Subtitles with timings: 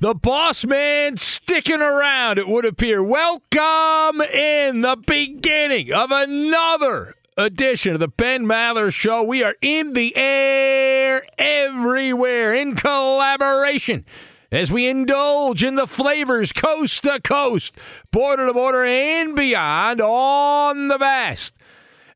[0.00, 3.00] The boss man sticking around, it would appear.
[3.02, 9.22] Welcome in the beginning of another edition of the Ben Maller Show.
[9.22, 14.04] We are in the air everywhere in collaboration
[14.50, 17.78] as we indulge in the flavors coast to coast,
[18.10, 21.54] border to border, and beyond on the vast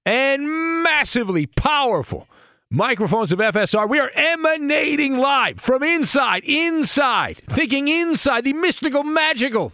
[0.04, 2.26] and massively powerful
[2.70, 3.88] microphones of FSR.
[3.88, 9.72] We are emanating live from inside, inside, thinking inside the mystical, magical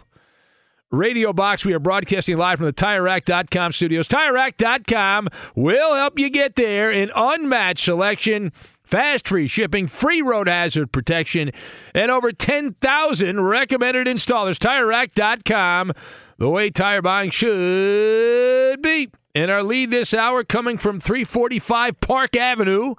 [0.91, 1.65] radio box.
[1.65, 4.07] We are broadcasting live from the TireRack.com studios.
[4.07, 8.51] TireRack.com will help you get there in unmatched selection.
[8.83, 11.51] Fast free shipping, free road hazard protection,
[11.95, 14.57] and over 10,000 recommended installers.
[14.59, 15.91] TireRack.com,
[16.37, 19.09] the way tire buying should be.
[19.35, 22.95] And our lead this hour coming from 345 Park Avenue.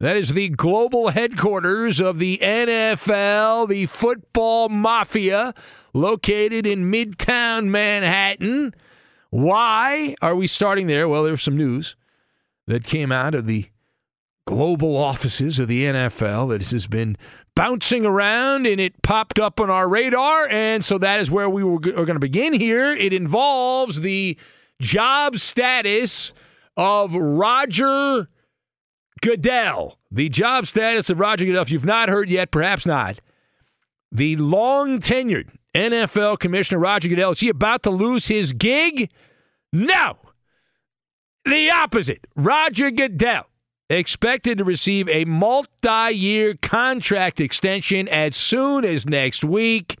[0.00, 5.52] That is the global headquarters of the NFL, the football mafia,
[5.92, 8.74] located in Midtown Manhattan.
[9.28, 11.08] Why are we starting there?
[11.08, 11.94] Well, there's some news
[12.66, 13.66] that came out of the
[14.46, 17.18] global offices of the NFL that has been
[17.54, 20.48] bouncing around and it popped up on our radar.
[20.48, 22.92] And so that is where we were, are going to begin here.
[22.92, 24.38] It involves the
[24.80, 26.32] job status
[26.76, 28.28] of Roger
[29.22, 29.98] Goodell.
[30.10, 33.20] The job status of Roger Goodell, if you've not heard yet, perhaps not.
[34.12, 39.10] The long tenured NFL Commissioner Roger Goodell, is he about to lose his gig?
[39.72, 40.18] No.
[41.44, 42.26] The opposite.
[42.34, 43.46] Roger Goodell
[43.88, 49.98] expected to receive a multi year contract extension as soon as next week.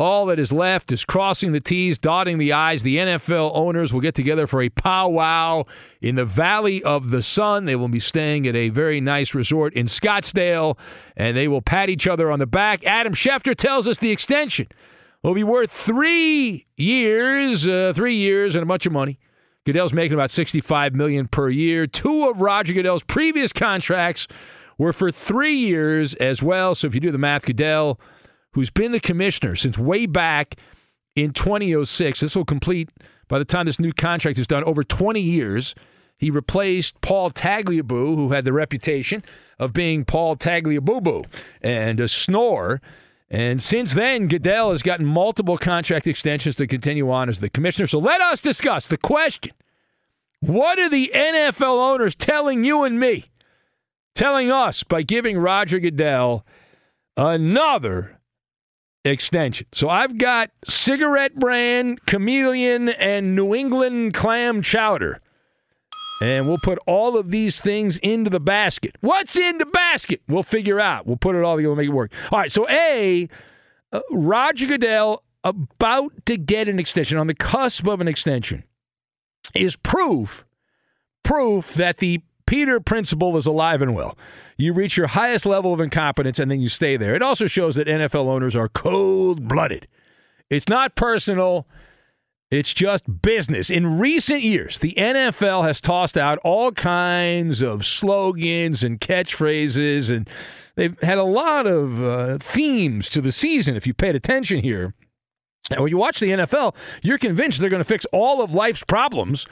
[0.00, 2.82] All that is left is crossing the T's, dotting the I's.
[2.82, 5.64] The NFL owners will get together for a powwow
[6.00, 7.66] in the Valley of the Sun.
[7.66, 10.78] They will be staying at a very nice resort in Scottsdale,
[11.18, 12.82] and they will pat each other on the back.
[12.86, 14.68] Adam Schefter tells us the extension
[15.22, 19.18] will be worth three years, uh, three years, and a bunch of money.
[19.66, 21.86] Goodell's making about 65 million per year.
[21.86, 24.26] Two of Roger Goodell's previous contracts
[24.78, 26.74] were for three years as well.
[26.74, 28.00] So if you do the math, Goodell,
[28.52, 30.56] who's been the commissioner since way back
[31.16, 32.90] in 2006, this will complete
[33.28, 35.74] by the time this new contract is done over 20 years.
[36.18, 39.24] He replaced Paul Tagliabue, who had the reputation
[39.58, 41.26] of being Paul Tagliabue
[41.62, 42.80] and a snore.
[43.30, 47.86] And since then, Goodell has gotten multiple contract extensions to continue on as the commissioner.
[47.86, 49.52] So let us discuss the question
[50.40, 53.30] What are the NFL owners telling you and me?
[54.14, 56.44] Telling us by giving Roger Goodell
[57.16, 58.19] another
[59.04, 59.66] extension.
[59.72, 65.20] So I've got cigarette brand, chameleon, and New England clam chowder.
[66.22, 68.96] And we'll put all of these things into the basket.
[69.00, 70.20] What's in the basket?
[70.28, 71.06] We'll figure out.
[71.06, 72.12] We'll put it all together, make it work.
[72.30, 72.52] All right.
[72.52, 73.28] So A,
[73.90, 78.64] uh, Roger Goodell about to get an extension on the cusp of an extension
[79.54, 80.44] is proof,
[81.22, 82.20] proof that the
[82.50, 84.18] Peter principle is alive and well.
[84.56, 87.14] You reach your highest level of incompetence and then you stay there.
[87.14, 89.86] It also shows that NFL owners are cold blooded.
[90.50, 91.68] It's not personal.
[92.50, 93.70] It's just business.
[93.70, 100.28] In recent years, the NFL has tossed out all kinds of slogans and catchphrases, and
[100.74, 103.76] they've had a lot of uh, themes to the season.
[103.76, 104.92] If you paid attention here,
[105.70, 108.82] and when you watch the NFL, you're convinced they're going to fix all of life's
[108.82, 109.46] problems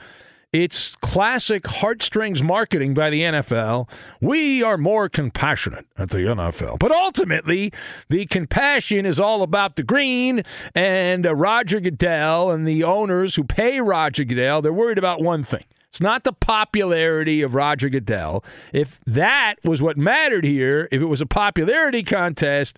[0.51, 3.87] it's classic heartstrings marketing by the NFL.
[4.19, 6.79] We are more compassionate at the NFL.
[6.79, 7.71] But ultimately,
[8.09, 10.41] the compassion is all about the green
[10.73, 14.61] and uh, Roger Goodell and the owners who pay Roger Goodell.
[14.61, 15.65] They're worried about one thing.
[15.89, 18.43] It's not the popularity of Roger Goodell.
[18.73, 22.77] If that was what mattered here, if it was a popularity contest,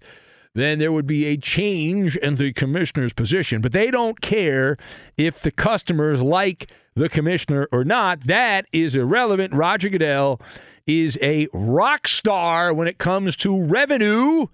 [0.53, 3.61] then there would be a change in the commissioner's position.
[3.61, 4.77] But they don't care
[5.17, 8.27] if the customers like the commissioner or not.
[8.27, 9.53] That is irrelevant.
[9.53, 10.41] Roger Goodell
[10.85, 14.47] is a rock star when it comes to revenue.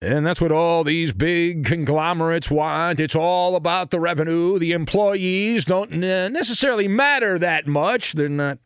[0.00, 3.00] And that's what all these big conglomerates want.
[3.00, 4.58] It's all about the revenue.
[4.60, 8.12] The employees don't necessarily matter that much.
[8.12, 8.58] They're not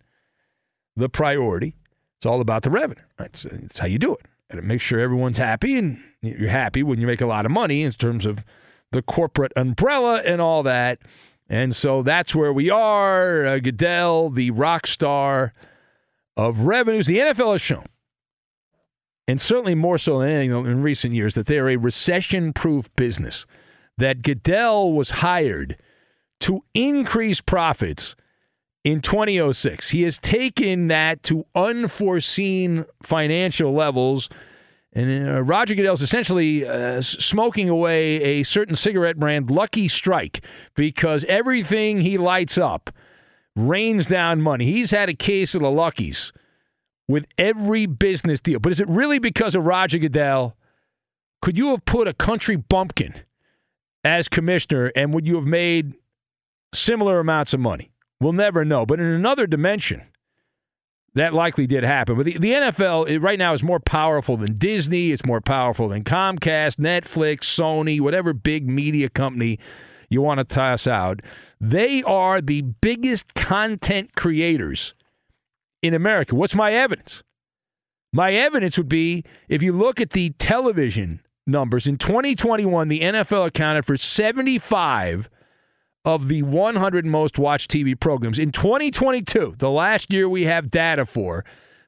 [0.95, 1.77] the priority.
[2.19, 3.03] It's all about the revenue.
[3.17, 4.27] That's, that's how you do it.
[4.61, 7.93] Make sure everyone's happy, and you're happy when you make a lot of money in
[7.93, 8.45] terms of
[8.91, 10.99] the corporate umbrella and all that.
[11.49, 13.45] And so that's where we are.
[13.45, 15.53] Uh, Goodell, the rock star
[16.37, 17.07] of revenues.
[17.07, 17.87] The NFL has shown,
[19.27, 22.95] and certainly more so than anything in recent years, that they are a recession proof
[22.97, 23.47] business.
[23.99, 25.77] That Goodell was hired
[26.41, 28.17] to increase profits
[28.85, 29.91] in 2006.
[29.91, 34.29] He has taken that to unforeseen financial levels
[34.95, 40.45] and uh, Roger Goodell's essentially uh, smoking away a certain cigarette brand, Lucky Strike,
[40.75, 42.91] because everything he lights up
[43.57, 44.67] rains down money.
[44.67, 46.33] He's had a case of the Luckies
[47.09, 48.61] with every business deal.
[48.61, 50.57] But is it really because of Roger Goodell?
[51.41, 53.15] Could you have put a country bumpkin
[54.05, 55.95] as commissioner and would you have made
[56.75, 57.92] similar amounts of money?
[58.23, 58.87] We'll never know.
[58.87, 60.03] But in another dimension,
[61.15, 62.17] that likely did happen.
[62.17, 65.13] But the, the NFL right now is more powerful than Disney.
[65.13, 69.59] It's more powerful than Comcast, Netflix, Sony, whatever big media company
[70.09, 71.21] you want to toss out.
[71.61, 74.95] They are the biggest content creators
[75.83, 76.35] in America.
[76.35, 77.23] What's my evidence?
[78.13, 83.47] My evidence would be if you look at the television numbers in 2021, the NFL
[83.47, 85.29] accounted for 75
[86.05, 88.39] of the 100 most watched TV programs.
[88.39, 91.45] In 2022, the last year we have data for,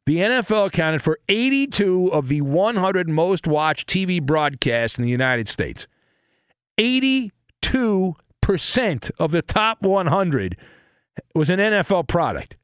[0.07, 5.49] the NFL accounted for 82 of the 100 most watched TV broadcasts in the United
[5.49, 5.87] States.
[6.79, 7.33] 82%
[9.19, 10.57] of the top 100
[11.35, 12.57] was an NFL product.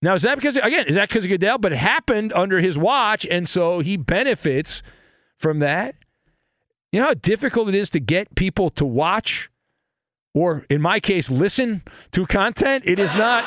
[0.00, 1.58] Now, is that because, again, is that because of Goodell?
[1.58, 4.82] But it happened under his watch, and so he benefits
[5.38, 5.94] from that.
[6.90, 9.48] You know how difficult it is to get people to watch
[10.34, 12.84] or in my case, listen to content.
[12.86, 13.44] It is not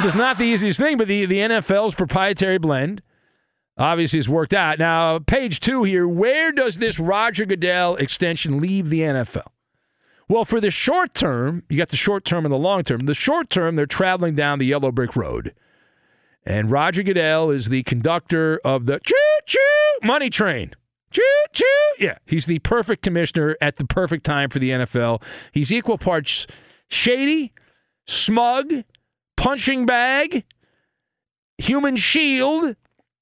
[0.00, 3.02] it is not the easiest thing, but the, the NFL's proprietary blend
[3.76, 4.78] obviously has worked out.
[4.78, 9.48] Now, page two here, where does this Roger Goodell extension leave the NFL?
[10.28, 13.06] Well, for the short term, you got the short term and the long term.
[13.06, 15.54] The short term, they're traveling down the yellow brick road.
[16.46, 19.58] And Roger Goodell is the conductor of the choo choo
[20.02, 20.74] money train.
[21.12, 21.64] Choo choo.
[21.98, 25.22] Yeah, he's the perfect commissioner at the perfect time for the NFL.
[25.52, 26.46] He's equal parts
[26.88, 27.52] shady,
[28.06, 28.72] smug,
[29.36, 30.44] punching bag,
[31.58, 32.76] human shield,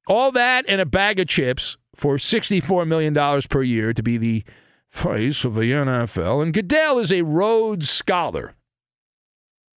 [0.06, 3.14] all that and a bag of chips for $64 million
[3.48, 4.44] per year to be the
[4.90, 6.42] face of the NFL.
[6.42, 8.54] And Goodell is a Rhodes Scholar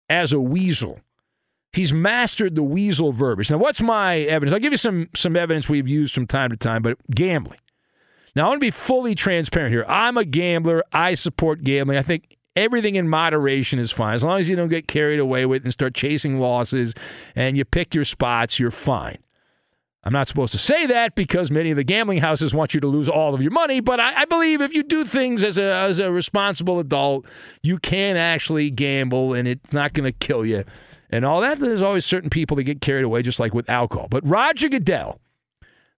[0.08, 1.00] as a weasel.
[1.72, 3.50] He's mastered the weasel verbiage.
[3.50, 4.52] Now, what's my evidence?
[4.52, 7.60] I'll give you some some evidence we've used from time to time, but gambling.
[8.36, 9.84] Now, I want to be fully transparent here.
[9.88, 10.84] I'm a gambler.
[10.92, 11.98] I support gambling.
[11.98, 14.14] I think everything in moderation is fine.
[14.14, 16.94] As long as you don't get carried away with and start chasing losses
[17.34, 19.18] and you pick your spots, you're fine.
[20.02, 22.86] I'm not supposed to say that because many of the gambling houses want you to
[22.86, 25.74] lose all of your money, but I, I, believe if you do things as a,
[25.74, 27.26] as a responsible adult,
[27.62, 30.64] you can actually gamble and it's not going to kill you
[31.10, 31.58] and all that.
[31.58, 34.08] There's always certain people that get carried away, just like with alcohol.
[34.10, 35.20] But Roger Goodell,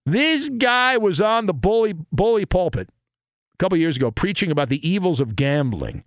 [0.05, 4.87] this guy was on the bully, bully pulpit a couple years ago preaching about the
[4.87, 6.03] evils of gambling.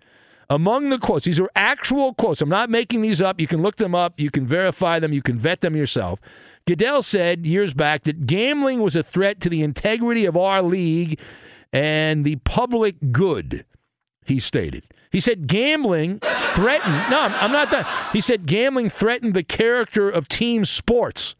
[0.49, 2.41] Among the quotes, these are actual quotes.
[2.41, 3.39] I'm not making these up.
[3.39, 6.21] You can look them up, you can verify them, you can vet them yourself.
[6.65, 11.19] Goodell said years back that gambling was a threat to the integrity of our league
[11.73, 13.65] and the public good,
[14.25, 14.85] he stated.
[15.11, 16.19] He said gambling
[16.53, 17.85] threatened, no, I'm not done.
[18.11, 21.35] He said gambling threatened the character of team sports.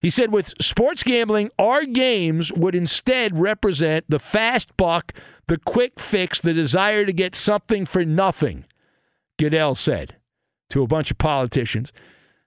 [0.00, 5.12] He said with sports gambling, our games would instead represent the fast buck,
[5.46, 8.64] the quick fix, the desire to get something for nothing,
[9.38, 10.16] Goodell said
[10.70, 11.92] to a bunch of politicians.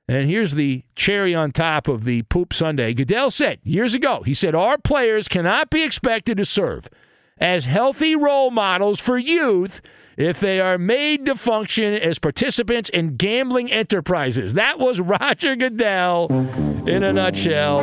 [0.08, 2.94] And here's the cherry on top of the poop sundae.
[2.94, 6.90] Goodell said years ago, he said, Our players cannot be expected to serve
[7.38, 9.82] as healthy role models for youth
[10.18, 14.54] if they are made to function as participants in gambling enterprises.
[14.54, 16.28] That was Roger Goodell
[16.88, 17.80] in a nutshell.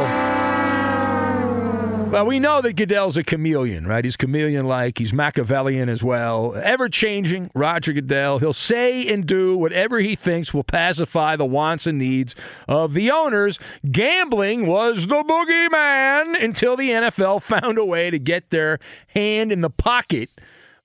[2.11, 4.05] Well, we know that Goodell's a chameleon, right?
[4.05, 4.99] He's chameleon like.
[4.99, 6.57] He's Machiavellian as well.
[6.57, 8.41] Ever changing, Roger Goodell.
[8.41, 12.35] He'll say and do whatever he thinks will pacify the wants and needs
[12.67, 13.61] of the owners.
[13.89, 18.81] Gambling was the boogeyman until the NFL found a way to get their
[19.15, 20.31] hand in the pocket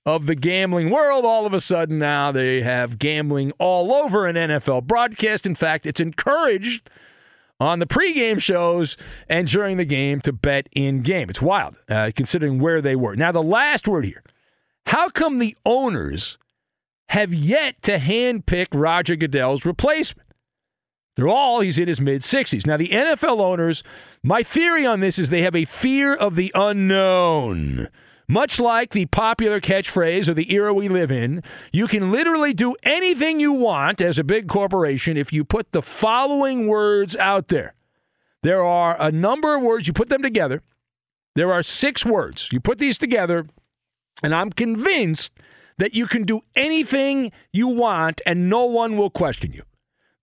[0.06, 1.26] of the gambling world.
[1.26, 5.44] All of a sudden, now they have gambling all over an NFL broadcast.
[5.44, 6.88] In fact, it's encouraged
[7.58, 8.96] on the pregame shows
[9.28, 11.28] and during the game to bet in game.
[11.28, 13.16] It's wild, uh, considering where they were.
[13.16, 14.22] Now, the last word here
[14.86, 16.38] how come the owners
[17.08, 20.28] have yet to handpick Roger Goodell's replacement?
[21.16, 22.66] They're all, he's in his mid 60s.
[22.66, 23.82] Now, the NFL owners,
[24.22, 27.88] my theory on this is they have a fear of the unknown.
[28.28, 31.42] Much like the popular catchphrase of the era we live in,
[31.72, 35.82] you can literally do anything you want as a big corporation if you put the
[35.82, 37.74] following words out there.
[38.42, 40.62] There are a number of words, you put them together.
[41.36, 42.48] There are six words.
[42.50, 43.46] You put these together,
[44.22, 45.32] and I'm convinced
[45.78, 49.62] that you can do anything you want and no one will question you.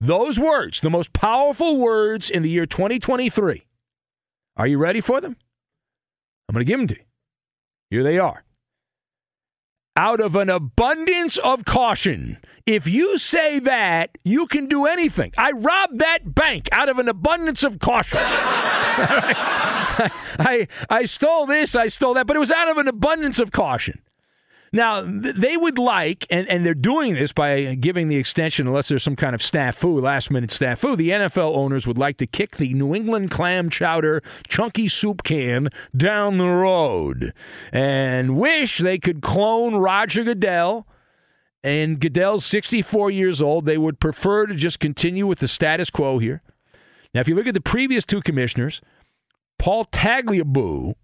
[0.00, 3.64] Those words, the most powerful words in the year 2023.
[4.56, 5.36] Are you ready for them?
[6.48, 7.04] I'm going to give them to you.
[7.94, 8.42] Here they are.
[9.94, 12.38] Out of an abundance of caution.
[12.66, 15.32] If you say that, you can do anything.
[15.38, 18.18] I robbed that bank out of an abundance of caution.
[20.40, 23.52] I, I stole this, I stole that, but it was out of an abundance of
[23.52, 24.00] caution.
[24.74, 29.04] Now, they would like, and, and they're doing this by giving the extension, unless there's
[29.04, 32.74] some kind of snafu, last minute snafu, the NFL owners would like to kick the
[32.74, 37.32] New England clam chowder chunky soup can down the road
[37.72, 40.88] and wish they could clone Roger Goodell.
[41.62, 43.66] And Goodell's 64 years old.
[43.66, 46.42] They would prefer to just continue with the status quo here.
[47.14, 48.80] Now, if you look at the previous two commissioners,
[49.56, 50.94] Paul Tagliabue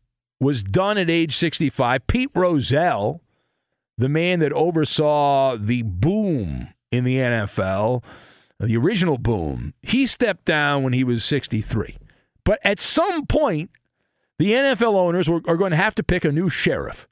[0.41, 2.09] was done at age 65.
[2.09, 3.23] Pete Rozelle
[4.01, 8.03] the man that oversaw the boom in the NFL,
[8.59, 11.99] the original boom, he stepped down when he was 63.
[12.43, 13.71] But at some point,
[14.39, 17.07] the NFL owners are going to have to pick a new sheriff.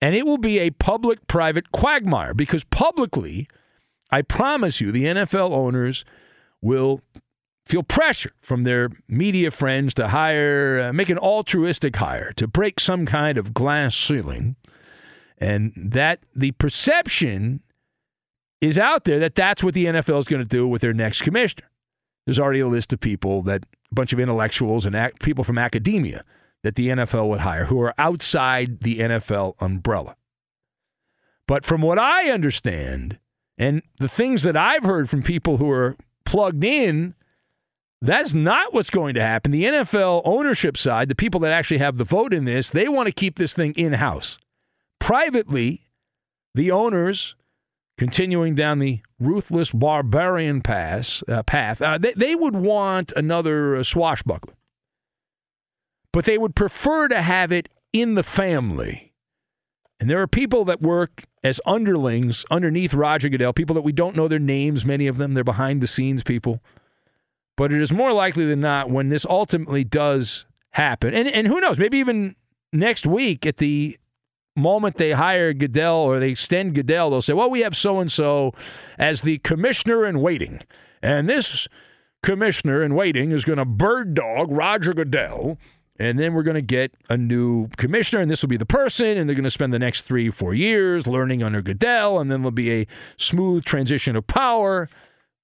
[0.00, 3.46] And it will be a public private quagmire because publicly,
[4.10, 6.06] I promise you, the NFL owners
[6.62, 7.02] will
[7.66, 12.80] feel pressure from their media friends to hire, uh, make an altruistic hire, to break
[12.80, 14.56] some kind of glass ceiling
[15.38, 17.60] and that the perception
[18.60, 21.22] is out there that that's what the NFL is going to do with their next
[21.22, 21.68] commissioner.
[22.24, 25.58] There's already a list of people that a bunch of intellectuals and ac- people from
[25.58, 26.24] academia
[26.62, 30.16] that the NFL would hire who are outside the NFL umbrella.
[31.46, 33.18] But from what I understand,
[33.58, 37.14] and the things that I've heard from people who are plugged in,
[38.00, 39.52] that's not what's going to happen.
[39.52, 43.06] The NFL ownership side, the people that actually have the vote in this, they want
[43.06, 44.38] to keep this thing in house.
[44.98, 45.86] Privately,
[46.54, 47.36] the owners,
[47.98, 53.82] continuing down the ruthless barbarian pass, uh, path, uh, they, they would want another uh,
[53.82, 54.54] swashbuckler.
[56.12, 59.12] But they would prefer to have it in the family.
[60.00, 64.16] And there are people that work as underlings underneath Roger Goodell, people that we don't
[64.16, 65.34] know their names, many of them.
[65.34, 66.60] They're behind the scenes people.
[67.56, 71.14] but it is more likely than not when this ultimately does happen.
[71.14, 72.36] And and who knows, maybe even
[72.72, 73.98] next week at the
[74.56, 78.10] moment they hire Goodell or they extend Goodell, they'll say, "Well, we have so and
[78.10, 78.52] so
[78.98, 80.60] as the commissioner in waiting."
[81.02, 81.68] And this
[82.22, 85.58] commissioner in waiting is going to bird dog Roger Goodell
[85.98, 89.16] and then we're going to get a new commissioner, and this will be the person,
[89.16, 92.42] and they're going to spend the next three, four years learning under Goodell, and then
[92.42, 94.88] there'll be a smooth transition of power.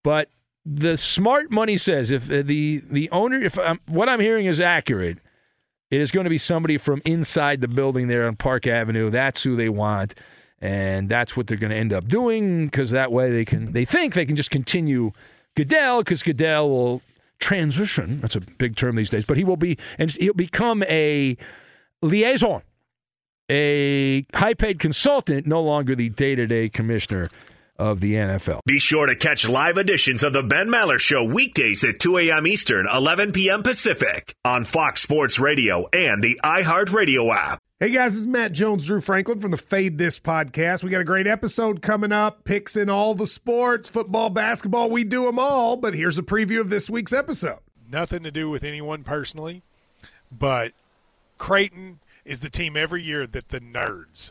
[0.02, 0.28] But
[0.66, 4.60] the smart money says if uh, the the owner, if I'm, what I'm hearing is
[4.60, 5.18] accurate,
[5.90, 9.10] it is going to be somebody from inside the building there on Park Avenue.
[9.10, 10.14] That's who they want,
[10.60, 13.84] and that's what they're going to end up doing because that way they can they
[13.84, 15.12] think they can just continue
[15.56, 17.02] Goodell because Goodell will
[17.38, 18.20] transition.
[18.20, 21.36] That's a big term these days, but he will be, and he'll become a
[22.02, 22.62] liaison,
[23.50, 27.28] a high paid consultant, no longer the day to day commissioner
[27.80, 28.60] of the NFL.
[28.66, 32.46] Be sure to catch live editions of the Ben Maller Show weekdays at 2 a.m.
[32.46, 33.62] Eastern, 11 p.m.
[33.62, 37.58] Pacific on Fox Sports Radio and the iHeartRadio app.
[37.80, 40.84] Hey guys, this is Matt Jones, Drew Franklin from the Fade This podcast.
[40.84, 45.02] We got a great episode coming up, picks in all the sports, football, basketball, we
[45.02, 45.78] do them all.
[45.78, 47.60] But here's a preview of this week's episode.
[47.90, 49.62] Nothing to do with anyone personally,
[50.30, 50.72] but
[51.38, 54.30] Creighton is the team every year that the nerds,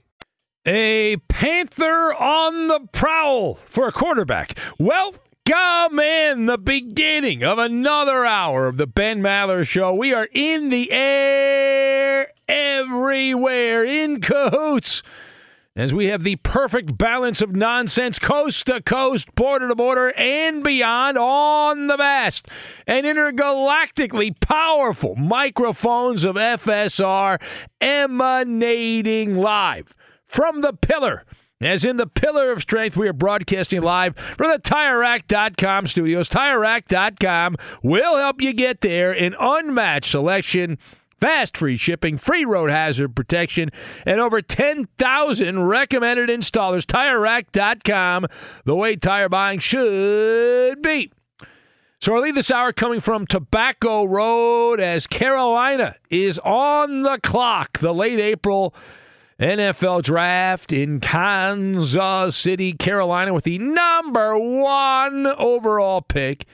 [0.65, 4.57] A Panther on the prowl for a quarterback.
[4.77, 5.15] Well,
[5.51, 9.93] Welcome in the beginning of another hour of the Ben Maller Show.
[9.93, 15.01] We are in the air everywhere in cahoots
[15.75, 20.63] as we have the perfect balance of nonsense coast to coast, border to border, and
[20.63, 22.47] beyond on the vast
[22.85, 27.41] and intergalactically powerful microphones of FSR
[27.81, 29.95] emanating live
[30.31, 31.25] from the pillar
[31.61, 36.27] as in the pillar of strength, we are broadcasting live from the TireRack.com studios.
[36.27, 40.79] TireRack.com will help you get there in unmatched selection,
[41.19, 43.69] fast free shipping, free road hazard protection,
[44.07, 46.83] and over 10,000 recommended installers.
[46.85, 48.25] TireRack.com,
[48.65, 51.11] the way tire buying should be.
[52.01, 57.77] So our lead this hour coming from Tobacco Road as Carolina is on the clock.
[57.77, 58.73] The late April
[59.41, 66.45] NFL draft in Kansas City, Carolina, with the number one overall pick.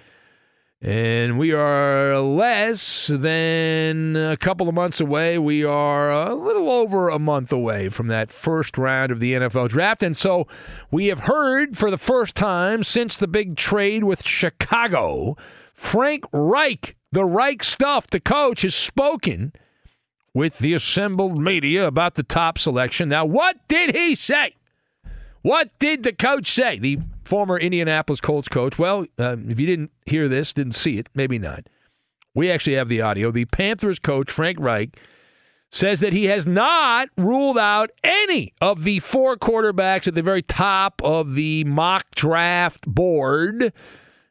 [0.81, 5.37] And we are less than a couple of months away.
[5.37, 9.67] We are a little over a month away from that first round of the NFL
[9.67, 10.01] draft.
[10.01, 10.47] And so
[10.89, 15.35] we have heard for the first time since the big trade with Chicago,
[15.73, 19.51] Frank Reich, the Reich stuff, the coach, has spoken
[20.37, 23.09] with the assembled media about the top selection.
[23.09, 24.53] Now, what did he say?
[25.41, 26.77] What did the coach say?
[26.77, 28.77] The former Indianapolis Colts coach.
[28.77, 31.65] Well, uh, if you didn't hear this, didn't see it, maybe not.
[32.35, 33.31] We actually have the audio.
[33.31, 34.95] The Panthers coach, Frank Reich,
[35.71, 40.43] says that he has not ruled out any of the four quarterbacks at the very
[40.43, 43.73] top of the mock draft board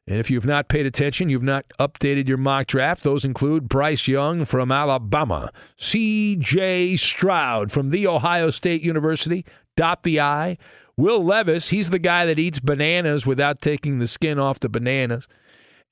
[0.07, 3.03] and if you've not paid attention, you've not updated your mock draft.
[3.03, 6.97] Those include Bryce Young from Alabama, C.J.
[6.97, 9.45] Stroud from The Ohio State University,
[9.77, 10.59] dot the I.
[10.97, 15.29] Will Levis, he's the guy that eats bananas without taking the skin off the bananas.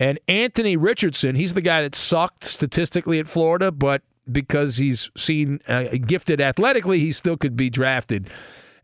[0.01, 5.61] And Anthony Richardson, he's the guy that sucked statistically at Florida, but because he's seen
[5.69, 8.31] uh, gifted athletically, he still could be drafted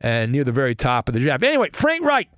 [0.00, 1.42] and uh, near the very top of the draft.
[1.42, 2.28] Anyway, Frank Reich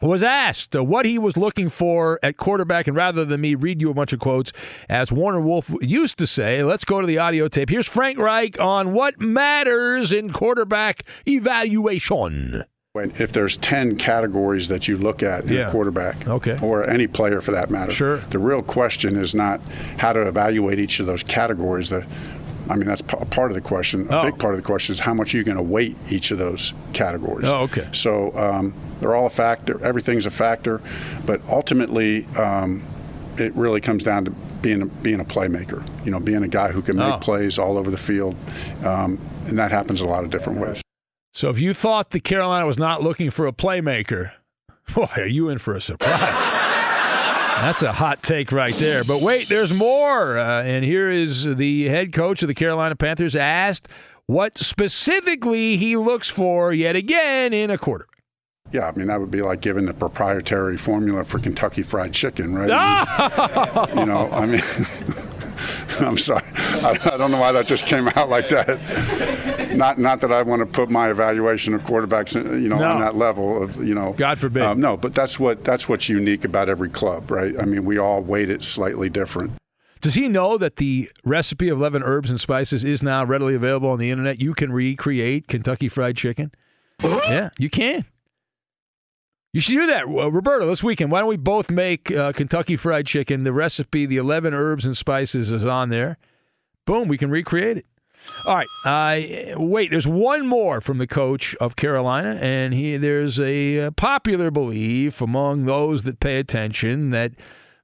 [0.00, 3.80] was asked uh, what he was looking for at quarterback, and rather than me read
[3.80, 4.52] you a bunch of quotes,
[4.88, 7.70] as Warner Wolf used to say, let's go to the audio tape.
[7.70, 12.64] Here's Frank Reich on what matters in quarterback evaluation.
[12.94, 15.68] If there's 10 categories that you look at in yeah.
[15.68, 16.58] a quarterback, okay.
[16.60, 18.16] or any player for that matter, sure.
[18.30, 19.60] the real question is not
[19.98, 21.90] how to evaluate each of those categories.
[21.90, 22.04] The
[22.70, 24.08] I mean, that's p- part of the question.
[24.10, 24.22] A oh.
[24.22, 26.38] big part of the question is how much are you going to weight each of
[26.38, 27.48] those categories.
[27.48, 27.88] Oh, okay.
[27.92, 29.82] So um, they're all a factor.
[29.84, 30.80] Everything's a factor,
[31.26, 32.82] but ultimately, um,
[33.36, 35.86] it really comes down to being a, being a playmaker.
[36.04, 37.18] You know, being a guy who can make oh.
[37.18, 38.34] plays all over the field,
[38.84, 40.82] um, and that happens a lot of different ways.
[41.32, 44.32] So if you thought the Carolina was not looking for a playmaker,
[44.94, 46.67] boy, are you in for a surprise?
[47.60, 49.02] That's a hot take right there.
[49.04, 50.38] But wait, there's more.
[50.38, 53.88] Uh, and here is the head coach of the Carolina Panthers asked
[54.26, 58.18] what specifically he looks for yet again in a quarterback.
[58.70, 62.54] Yeah, I mean that would be like giving the proprietary formula for Kentucky Fried Chicken,
[62.54, 62.70] right?
[62.70, 63.86] Oh!
[63.98, 64.60] you know, I mean,
[66.00, 66.44] I'm sorry,
[66.84, 68.68] I, I, don't know why that just came out like that.
[69.78, 72.88] Not, not that I want to put my evaluation of quarterbacks, you know, no.
[72.88, 74.64] on that level of, you know, God forbid.
[74.64, 77.54] Um, no, but that's what that's what's unique about every club, right?
[77.58, 79.52] I mean, we all weight it slightly different.
[80.00, 83.90] Does he know that the recipe of 11 herbs and spices is now readily available
[83.90, 84.40] on the internet?
[84.40, 86.52] You can recreate Kentucky Fried Chicken.
[87.00, 88.04] Yeah, you can.
[89.52, 90.66] You should do that, uh, Roberto.
[90.66, 93.44] This weekend, why don't we both make uh, Kentucky Fried Chicken?
[93.44, 96.18] The recipe, the eleven herbs and spices, is on there.
[96.84, 97.86] Boom, we can recreate it.
[98.48, 98.66] All right.
[98.86, 103.92] Uh, wait, there's one more from the coach of Carolina, and he there's a, a
[103.92, 107.32] popular belief among those that pay attention that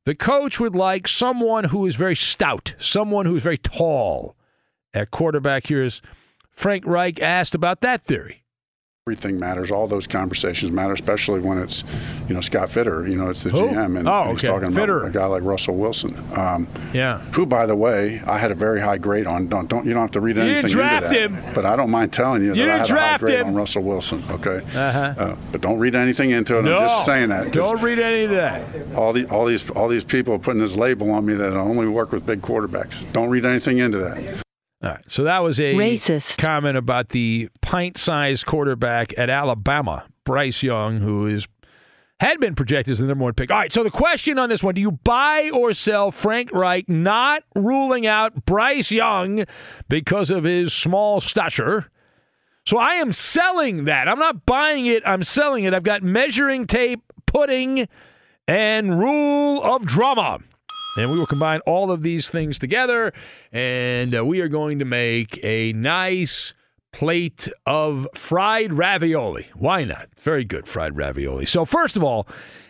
[0.06, 4.36] the coach would like someone who is very stout, someone who is very tall
[4.94, 5.66] at quarterback.
[5.66, 6.00] Here's
[6.50, 8.43] Frank Reich asked about that theory.
[9.06, 9.70] Everything matters.
[9.70, 11.84] All those conversations matter, especially when it's,
[12.26, 13.06] you know, Scott Fitterer.
[13.06, 13.58] You know, it's the Who?
[13.58, 14.46] GM, and, oh, and he's okay.
[14.46, 15.00] talking Fitter.
[15.00, 16.16] about a guy like Russell Wilson.
[16.34, 17.18] Um, yeah.
[17.34, 19.46] Who, by the way, I had a very high grade on.
[19.48, 21.12] Don't don't you don't have to read You anything into that.
[21.12, 21.38] him.
[21.54, 23.48] But I don't mind telling you, You that I had a high grade him.
[23.48, 24.24] on Russell Wilson.
[24.30, 24.62] Okay.
[24.74, 25.14] Uh-huh.
[25.18, 26.62] Uh, but don't read anything into it.
[26.62, 27.52] No, I'm just saying that.
[27.52, 28.94] Don't read any of that.
[28.96, 31.60] All the all these all these people are putting this label on me that I
[31.60, 33.04] only work with big quarterbacks.
[33.12, 34.43] Don't read anything into that.
[34.84, 35.10] All right.
[35.10, 36.36] So that was a Racist.
[36.38, 41.46] comment about the pint-sized quarterback at Alabama, Bryce Young, who is
[42.20, 43.50] had been projected as the number one pick.
[43.50, 43.72] All right.
[43.72, 48.06] So the question on this one: Do you buy or sell Frank Reich not ruling
[48.06, 49.44] out Bryce Young
[49.88, 51.90] because of his small stature?
[52.66, 54.08] So I am selling that.
[54.08, 55.02] I'm not buying it.
[55.06, 55.74] I'm selling it.
[55.74, 57.88] I've got measuring tape, pudding,
[58.46, 60.40] and rule of drama.
[60.96, 63.12] And we will combine all of these things together,
[63.52, 66.54] and uh, we are going to make a nice
[66.92, 69.48] plate of fried ravioli.
[69.54, 70.08] Why not?
[70.20, 71.46] Very good fried ravioli.
[71.46, 72.28] So, first of all,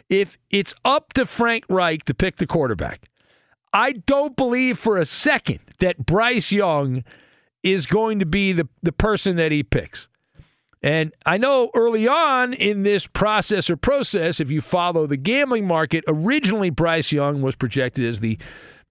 [0.09, 3.11] if it's up to Frank Reich to pick the quarterback,
[3.73, 7.05] I don't believe for a second that Bryce Young
[7.63, 10.09] is going to be the, the person that he picks.
[10.85, 15.67] And I know early on in this process or process, if you follow the gambling
[15.67, 18.39] market, originally Bryce Young was projected as the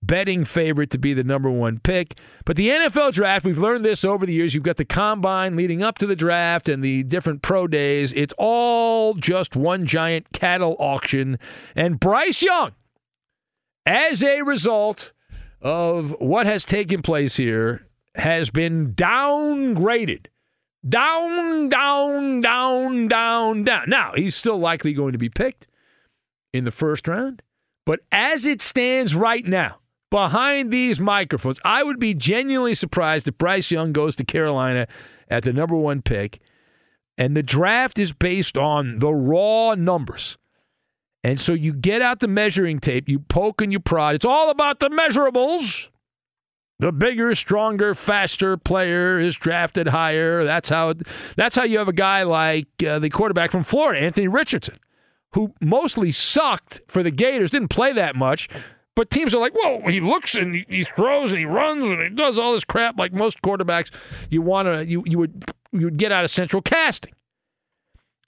[0.02, 2.18] betting favorite to be the number one pick.
[2.46, 4.56] But the NFL draft, we've learned this over the years.
[4.56, 8.12] You've got the combine leading up to the draft and the different pro days.
[8.14, 11.38] It's all just one giant cattle auction.
[11.76, 12.72] And Bryce Young,
[13.86, 15.12] as a result
[15.62, 20.26] of what has taken place here, has been downgraded
[20.88, 23.90] down, down, down, down, down.
[23.90, 25.68] Now, he's still likely going to be picked
[26.54, 27.42] in the first round.
[27.86, 33.38] But as it stands right now, behind these microphones, I would be genuinely surprised if
[33.38, 34.88] Bryce Young goes to Carolina
[35.30, 36.40] at the number one pick.
[37.18, 40.38] And the draft is based on the raw numbers.
[41.24, 44.16] And so you get out the measuring tape, you poke and you prod.
[44.16, 45.90] It's all about the measurables.
[46.80, 50.44] The bigger, stronger, faster player is drafted higher.
[50.44, 50.96] That's how.
[51.38, 54.80] That's how you have a guy like uh, the quarterback from Florida, Anthony Richardson,
[55.34, 58.50] who mostly sucked for the Gators, didn't play that much.
[58.96, 62.10] But teams are like, whoa, he looks and he throws and he runs and he
[62.10, 63.90] does all this crap like most quarterbacks
[64.30, 67.14] you want to you, you would you would get out of central casting.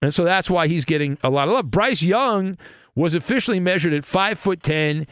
[0.02, 1.70] And so that's why he's getting a lot of love.
[1.72, 2.58] Bryce Young
[2.96, 5.06] was officially measured at five foot ten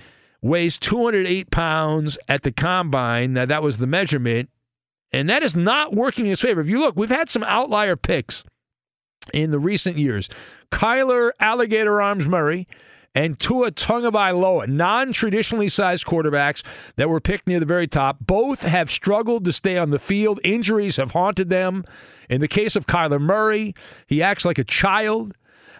[0.43, 3.33] weighs 208 pounds at the combine.
[3.33, 4.49] Now, that was the measurement.
[5.11, 6.61] And that is not working in his favor.
[6.61, 8.43] If you look, we've had some outlier picks
[9.33, 10.29] in the recent years.
[10.71, 12.67] Kyler Alligator Arms Murray
[13.15, 16.63] and Tua Tagovailoa, non-traditionally sized quarterbacks
[16.95, 20.39] that were picked near the very top, both have struggled to stay on the field.
[20.43, 21.83] Injuries have haunted them.
[22.27, 23.75] In the case of Kyler Murray,
[24.07, 25.35] he acts like a child.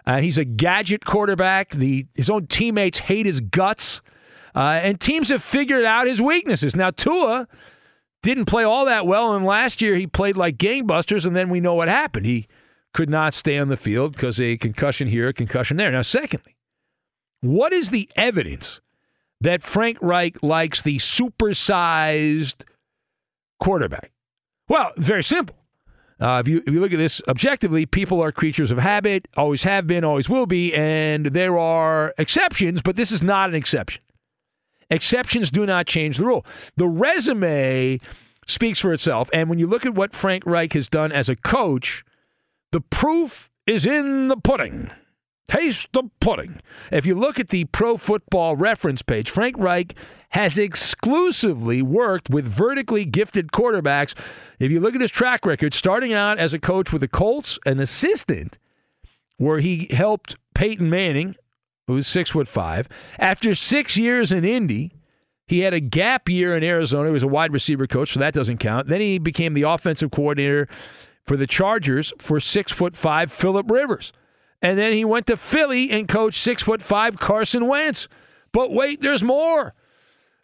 [0.06, 1.70] Uh, he's a gadget quarterback.
[1.70, 4.00] The his own teammates hate his guts.
[4.54, 6.76] Uh, and teams have figured out his weaknesses.
[6.76, 7.48] Now, Tua
[8.22, 11.60] didn't play all that well, and last year he played like gangbusters, and then we
[11.60, 12.26] know what happened.
[12.26, 12.46] He
[12.92, 15.90] could not stay on the field because a concussion here, a concussion there.
[15.90, 16.56] Now, secondly,
[17.40, 18.80] what is the evidence
[19.40, 22.62] that Frank Reich likes the supersized
[23.60, 24.12] quarterback?
[24.68, 25.56] Well, very simple.
[26.20, 29.64] Uh, if you if you look at this objectively, people are creatures of habit, always
[29.64, 34.00] have been, always will be, and there are exceptions, but this is not an exception.
[34.90, 36.44] Exceptions do not change the rule.
[36.76, 38.00] The resume
[38.46, 39.30] speaks for itself.
[39.32, 42.04] And when you look at what Frank Reich has done as a coach,
[42.72, 44.90] the proof is in the pudding.
[45.46, 46.60] Taste the pudding.
[46.90, 49.94] If you look at the pro football reference page, Frank Reich
[50.30, 54.14] has exclusively worked with vertically gifted quarterbacks.
[54.58, 57.58] If you look at his track record, starting out as a coach with the Colts,
[57.66, 58.58] an assistant,
[59.36, 61.36] where he helped Peyton Manning
[61.86, 62.88] who's six foot five.
[63.18, 64.92] After six years in Indy,
[65.46, 67.08] he had a gap year in Arizona.
[67.08, 68.88] He was a wide receiver coach, so that doesn't count.
[68.88, 70.68] Then he became the offensive coordinator
[71.24, 74.12] for the Chargers for six foot five Philip Rivers.
[74.62, 78.08] And then he went to Philly and coached six foot five Carson Wentz.
[78.52, 79.74] But wait, there's more.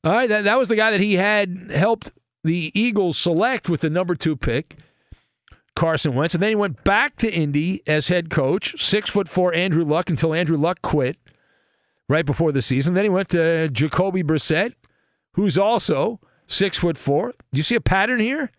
[0.04, 3.80] All right, that, that was the guy that he had helped the Eagles select with
[3.82, 4.76] the number two pick.
[5.76, 8.82] Carson Wentz, and then he went back to Indy as head coach.
[8.82, 11.16] Six foot four Andrew Luck until Andrew Luck quit
[12.10, 12.94] right before the season.
[12.94, 14.74] Then he went to Jacoby Brissett,
[15.34, 17.28] who's also six foot four.
[17.52, 18.50] Do you see a pattern here?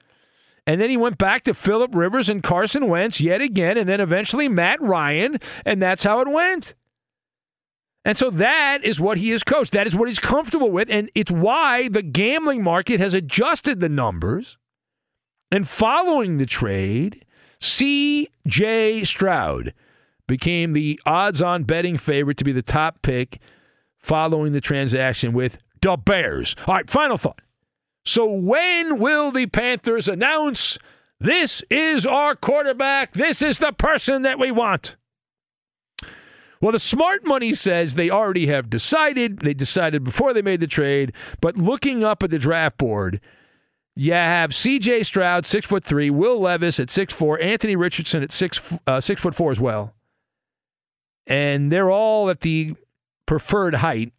[0.65, 3.99] And then he went back to Philip Rivers and Carson Wentz yet again, and then
[3.99, 6.75] eventually Matt Ryan, and that's how it went.
[8.05, 9.73] And so that is what he has coached.
[9.73, 10.89] That is what he's comfortable with.
[10.89, 14.57] And it's why the gambling market has adjusted the numbers.
[15.51, 17.25] And following the trade,
[17.59, 19.03] C.J.
[19.03, 19.73] Stroud
[20.31, 23.37] became the odds on betting favorite to be the top pick
[23.99, 26.55] following the transaction with the Bears.
[26.65, 27.41] All right, final thought.
[28.05, 30.79] So, when will the Panthers announce
[31.19, 33.11] this is our quarterback?
[33.11, 34.95] This is the person that we want?
[36.61, 39.39] Well, the smart money says they already have decided.
[39.39, 43.19] They decided before they made the trade, but looking up at the draft board,
[43.97, 45.03] you have C.J.
[45.03, 49.19] Stroud, six foot three, Will Levis at six four, Anthony Richardson at six uh, six
[49.19, 49.93] foot four as well
[51.27, 52.75] and they're all at the
[53.25, 54.13] preferred height.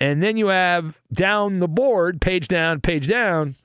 [0.00, 3.56] And then you have down the board, page down, page down,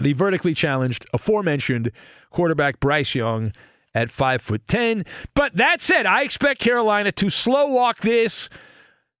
[0.00, 1.90] the vertically challenged, aforementioned
[2.30, 3.52] quarterback Bryce Young
[3.94, 5.04] at five foot ten.
[5.34, 8.48] But that said, I expect Carolina to slow walk this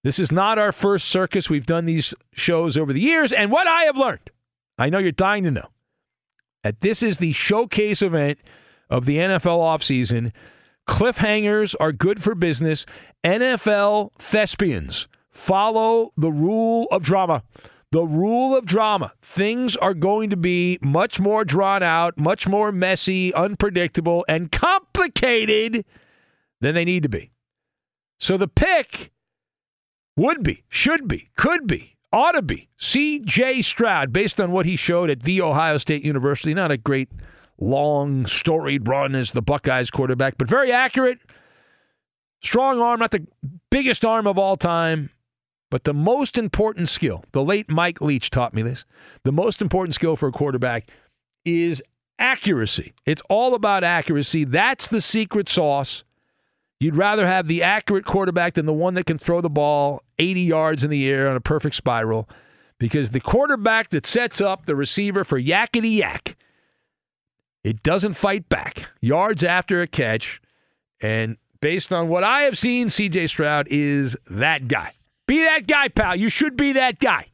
[0.04, 1.50] This is not our first circus.
[1.50, 3.32] We've done these shows over the years.
[3.32, 4.30] And what I have learned,
[4.78, 5.68] I know you're dying to know,
[6.62, 8.38] that this is the showcase event
[8.90, 10.32] of the NFL offseason.
[10.88, 12.86] Cliffhangers are good for business.
[13.24, 17.42] NFL thespians follow the rule of drama.
[17.90, 19.12] The rule of drama.
[19.20, 25.84] Things are going to be much more drawn out, much more messy, unpredictable, and complicated
[26.60, 27.30] than they need to be.
[28.18, 29.12] So the pick
[30.16, 33.62] would be, should be, could be, ought to be C.J.
[33.62, 36.54] Stroud, based on what he showed at The Ohio State University.
[36.54, 37.10] Not a great,
[37.62, 41.18] long, storied run as the Buckeyes quarterback, but very accurate.
[42.42, 43.26] Strong arm, not the
[43.70, 45.10] biggest arm of all time,
[45.70, 47.24] but the most important skill.
[47.32, 48.84] The late Mike Leach taught me this.
[49.24, 50.90] The most important skill for a quarterback
[51.44, 51.82] is
[52.18, 52.94] accuracy.
[53.06, 54.44] It's all about accuracy.
[54.44, 56.04] That's the secret sauce
[56.82, 60.40] You'd rather have the accurate quarterback than the one that can throw the ball 80
[60.40, 62.28] yards in the air on a perfect spiral
[62.80, 66.36] because the quarterback that sets up the receiver for yakety yak,
[67.64, 68.88] it doesn't fight back.
[69.00, 70.40] Yards after a catch.
[71.00, 74.94] And based on what I have seen, CJ Stroud is that guy.
[75.26, 76.16] Be that guy, pal.
[76.16, 77.28] You should be that guy.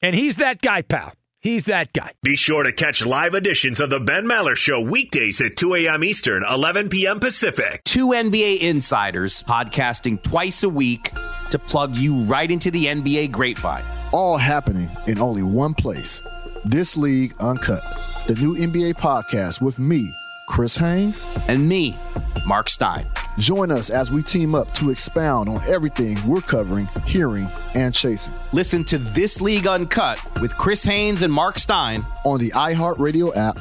[0.00, 1.12] And he's that guy, pal.
[1.40, 2.12] He's that guy.
[2.22, 6.02] Be sure to catch live editions of the Ben Maller Show weekdays at 2 a.m.
[6.02, 7.20] Eastern, 11 p.m.
[7.20, 7.82] Pacific.
[7.84, 11.12] Two NBA insiders podcasting twice a week
[11.50, 13.84] to plug you right into the NBA grapevine.
[14.12, 16.20] All happening in only one place.
[16.64, 17.84] This League Uncut,
[18.26, 20.12] the new NBA podcast with me,
[20.48, 21.96] Chris Haynes, and me,
[22.44, 23.06] Mark Stein.
[23.38, 28.34] Join us as we team up to expound on everything we're covering, hearing, and chasing.
[28.52, 33.58] Listen to This League Uncut with Chris Haynes and Mark Stein on the iHeartRadio app,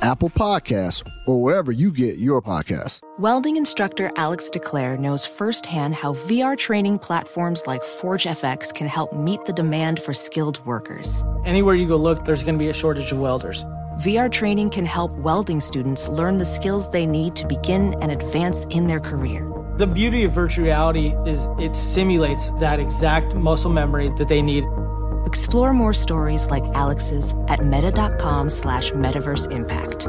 [0.00, 3.02] Apple Podcasts, or wherever you get your podcasts.
[3.18, 9.44] Welding instructor Alex DeClaire knows firsthand how VR training platforms like ForgeFX can help meet
[9.44, 11.22] the demand for skilled workers.
[11.44, 13.64] Anywhere you go look, there's going to be a shortage of welders.
[14.00, 18.64] VR training can help welding students learn the skills they need to begin and advance
[18.66, 19.50] in their career.
[19.78, 24.66] The beauty of virtual reality is it simulates that exact muscle memory that they need.
[25.24, 30.06] Explore more stories like Alex's at meta.com slash metaverse impact.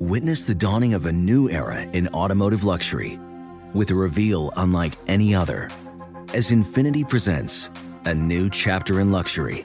[0.00, 3.20] Witness the dawning of a new era in automotive luxury
[3.72, 5.68] with a reveal unlike any other
[6.34, 7.70] as Infiniti presents
[8.04, 9.64] a new chapter in luxury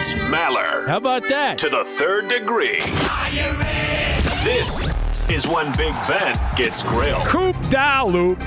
[0.00, 0.88] It's Maller.
[0.88, 1.58] How about that?
[1.58, 2.80] To the third degree.
[4.42, 4.88] This
[5.28, 7.22] is when Big Ben gets grilled.
[7.26, 7.54] Coop
[8.10, 8.38] Loop.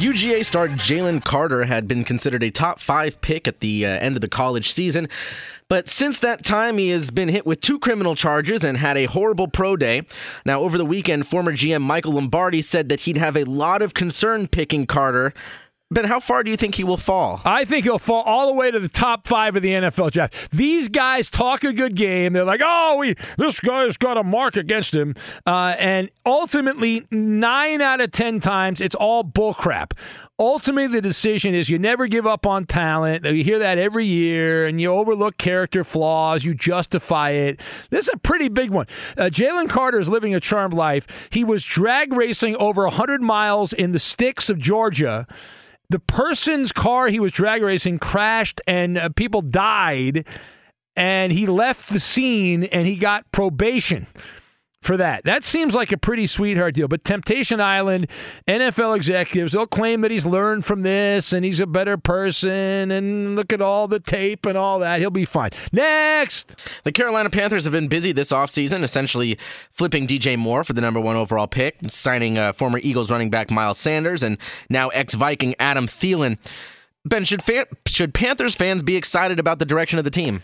[0.00, 4.16] UGA star Jalen Carter had been considered a top five pick at the uh, end
[4.16, 5.08] of the college season.
[5.68, 9.04] But since that time, he has been hit with two criminal charges and had a
[9.04, 10.02] horrible pro day.
[10.44, 13.94] Now, over the weekend, former GM Michael Lombardi said that he'd have a lot of
[13.94, 15.32] concern picking Carter
[15.90, 17.40] but how far do you think he will fall?
[17.44, 20.50] I think he'll fall all the way to the top five of the NFL draft.
[20.52, 22.32] These guys talk a good game.
[22.32, 25.16] They're like, "Oh, we this guy's got a mark against him,"
[25.46, 29.92] uh, and ultimately, nine out of ten times, it's all bullcrap.
[30.38, 33.26] Ultimately, the decision is you never give up on talent.
[33.26, 36.44] You hear that every year, and you overlook character flaws.
[36.44, 37.60] You justify it.
[37.90, 38.86] This is a pretty big one.
[39.18, 41.06] Uh, Jalen Carter is living a charmed life.
[41.30, 45.26] He was drag racing over 100 miles in the sticks of Georgia
[45.90, 50.24] the person's car he was drag racing crashed and uh, people died
[50.96, 54.06] and he left the scene and he got probation
[54.82, 55.24] for that.
[55.24, 56.88] That seems like a pretty sweetheart deal.
[56.88, 58.06] But Temptation Island,
[58.48, 63.36] NFL executives, they'll claim that he's learned from this and he's a better person and
[63.36, 65.00] look at all the tape and all that.
[65.00, 65.50] He'll be fine.
[65.72, 66.56] Next!
[66.84, 69.38] The Carolina Panthers have been busy this offseason, essentially
[69.70, 73.50] flipping DJ Moore for the number one overall pick, signing uh, former Eagles running back
[73.50, 74.38] Miles Sanders and
[74.70, 76.38] now ex Viking Adam Thielen.
[77.04, 80.40] Ben, should, fa- should Panthers fans be excited about the direction of the team?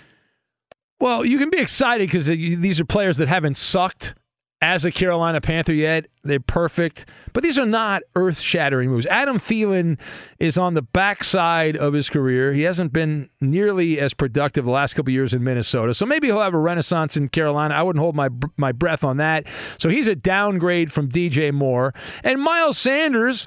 [1.00, 4.14] Well, you can be excited because these are players that haven't sucked
[4.60, 6.06] as a Carolina Panther yet.
[6.24, 9.06] They're perfect, but these are not earth shattering moves.
[9.06, 9.98] Adam Thielen
[10.38, 12.52] is on the backside of his career.
[12.52, 16.40] He hasn't been nearly as productive the last couple years in Minnesota, so maybe he'll
[16.40, 17.74] have a renaissance in Carolina.
[17.74, 19.46] I wouldn't hold my my breath on that.
[19.78, 21.94] So he's a downgrade from DJ Moore
[22.24, 23.46] and Miles Sanders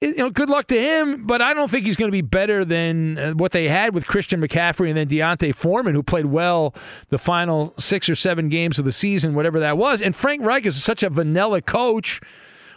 [0.00, 2.64] you know, good luck to him, but I don't think he's going to be better
[2.64, 6.74] than uh, what they had with Christian McCaffrey and then D'Onta Foreman, who played well
[7.10, 10.00] the final six or seven games of the season, whatever that was.
[10.00, 12.20] And Frank Reich is such a vanilla coach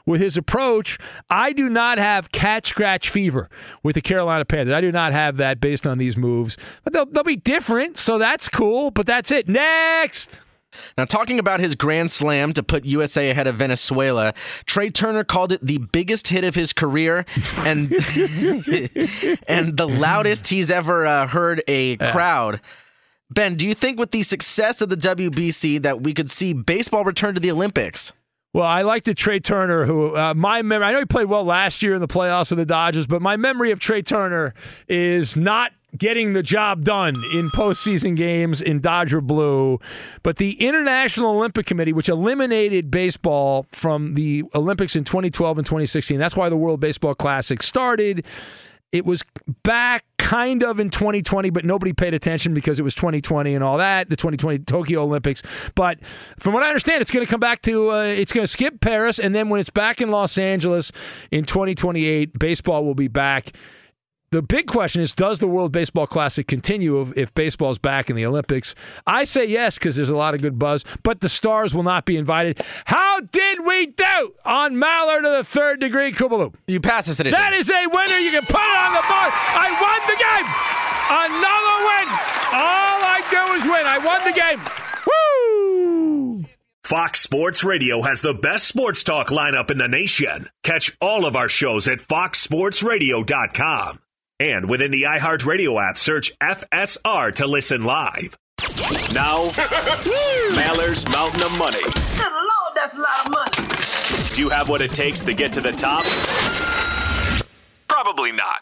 [0.06, 0.98] with his approach.
[1.30, 3.50] I do not have catch scratch fever
[3.84, 4.74] with the Carolina Panthers.
[4.74, 8.18] I do not have that based on these moves, but they'll, they'll be different, so
[8.18, 8.92] that's cool.
[8.92, 9.48] But that's it.
[9.48, 10.42] Next.
[10.98, 14.34] Now, talking about his grand slam to put USA ahead of Venezuela,
[14.66, 17.26] Trea Turner called it the biggest hit of his career
[17.58, 17.92] and
[19.48, 22.62] and the loudest he's ever uh, heard a crowd.
[23.30, 27.04] Ben, do you think with the success of the WBC that we could see baseball
[27.04, 28.14] return to the Olympics?
[28.54, 30.86] Well, I like the Trea Turner, who uh, my memory.
[30.86, 33.36] I know he played well last year in the playoffs for the Dodgers, but my
[33.36, 34.54] memory of Trea Turner
[34.88, 39.80] is not getting the job done in postseason games in Dodger blue.
[40.24, 46.20] But the International Olympic Committee, which eliminated baseball from the Olympics in 2012 and 2016,
[46.20, 48.26] that's why the World Baseball Classic started.
[48.92, 49.24] It was
[49.64, 53.78] back kind of in 2020, but nobody paid attention because it was 2020 and all
[53.78, 55.42] that, the 2020 Tokyo Olympics.
[55.76, 56.00] But
[56.40, 58.82] from what I understand, it's going to come back to, uh, it's going to skip
[58.82, 59.20] Paris.
[59.20, 60.92] And then when it's back in Los Angeles
[61.32, 63.52] in 2028, baseball will be back
[64.34, 68.16] the big question is Does the World Baseball Classic continue if, if baseball's back in
[68.16, 68.74] the Olympics?
[69.06, 72.06] I say yes because there's a lot of good buzz, but the stars will not
[72.06, 72.62] be invited.
[72.86, 76.56] How did we do on Maller to the third degree Kubaloo?
[76.68, 77.40] You pass this edition.
[77.40, 78.18] That is a winner.
[78.18, 79.32] You can put it on the board.
[79.54, 80.48] I won the game.
[81.14, 82.10] Another win.
[82.58, 83.86] All I do is win.
[83.86, 84.60] I won the game.
[85.06, 86.46] Woo!
[86.84, 90.50] Fox Sports Radio has the best sports talk lineup in the nation.
[90.64, 94.00] Catch all of our shows at foxsportsradio.com.
[94.40, 98.38] And within the iHeartRadio app, search FSR to listen live.
[99.14, 99.50] Now,
[100.56, 101.82] Maller's Mountain of Money.
[101.82, 104.34] Good Lord, that's a lot of money.
[104.34, 106.06] Do you have what it takes to get to the top?
[107.88, 108.62] Probably not.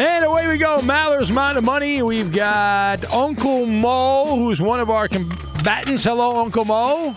[0.00, 0.80] And away we go.
[0.82, 2.02] Maller's Mountain of Money.
[2.02, 6.04] We've got Uncle Mo, who's one of our combatants.
[6.04, 7.14] Hello, Uncle Mo.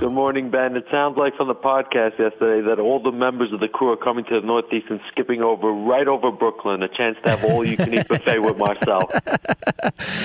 [0.00, 0.76] Good morning, Ben.
[0.76, 3.98] It sounds like from the podcast yesterday that all the members of the crew are
[3.98, 7.66] coming to the Northeast and skipping over right over Brooklyn, a chance to have all
[7.66, 9.10] you can eat buffet with Marcel.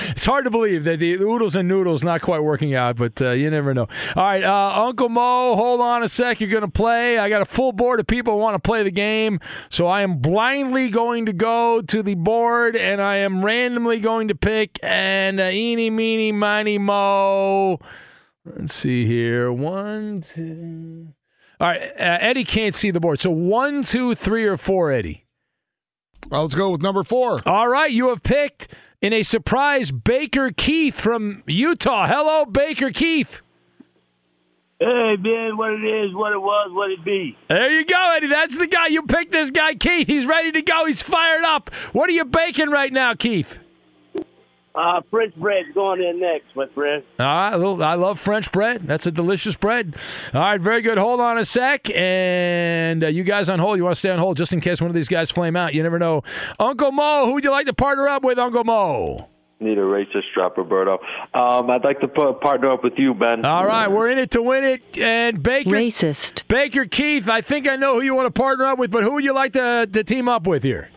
[0.08, 3.32] It's hard to believe that the oodles and noodles not quite working out, but uh,
[3.32, 3.86] you never know.
[4.16, 6.40] All right, uh, Uncle Mo, hold on a sec.
[6.40, 7.18] You're going to play.
[7.18, 10.00] I got a full board of people who want to play the game, so I
[10.00, 14.78] am blindly going to go to the board and I am randomly going to pick
[14.82, 17.78] and uh, eeny, meeny, miny, mo.
[18.54, 19.50] Let's see here.
[19.50, 21.08] One, two.
[21.58, 23.20] All right, uh, Eddie can't see the board.
[23.20, 25.24] So one, two, three, or four, Eddie.
[26.28, 27.40] Well, let's go with number four.
[27.46, 28.68] All right, you have picked
[29.00, 32.06] in a surprise Baker Keith from Utah.
[32.06, 33.40] Hello, Baker Keith.
[34.78, 37.36] Hey, man, what it is, what it was, what it be.
[37.48, 38.26] There you go, Eddie.
[38.26, 38.88] That's the guy.
[38.88, 40.06] You picked this guy, Keith.
[40.06, 40.84] He's ready to go.
[40.84, 41.72] He's fired up.
[41.92, 43.58] What are you baking right now, Keith?
[44.76, 47.02] Uh, French bread's going in next, my friend.
[47.18, 48.86] All right, well, I love French bread.
[48.86, 49.96] That's a delicious bread.
[50.34, 50.98] All right, very good.
[50.98, 53.78] Hold on a sec, and uh, you guys on hold.
[53.78, 55.72] You want to stay on hold just in case one of these guys flame out.
[55.72, 56.22] You never know.
[56.58, 59.28] Uncle Mo, who would you like to partner up with, Uncle Mo?
[59.58, 60.98] Need a racist drop, Roberto.
[61.32, 63.42] Um, I'd like to put, partner up with you, Ben.
[63.46, 64.98] All right, we're in it to win it.
[64.98, 66.46] And Baker, racist.
[66.48, 69.14] Baker Keith, I think I know who you want to partner up with, but who
[69.14, 70.90] would you like to, to team up with here?